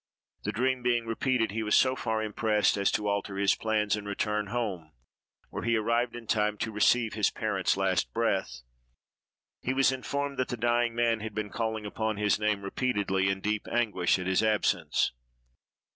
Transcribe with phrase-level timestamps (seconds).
[0.45, 4.07] The dream being repeated, he was so far impressed as to alter his plans, and
[4.07, 4.93] return home,
[5.51, 8.63] where he arrived in time to receive his parent's last breath.
[9.61, 13.41] He was informed that the dying man had been calling upon his name repeatedly, in
[13.41, 15.11] deep anguish at his absence.